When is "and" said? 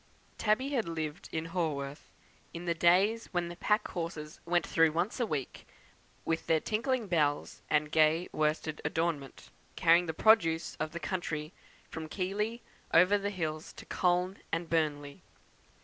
7.69-7.91, 14.51-14.67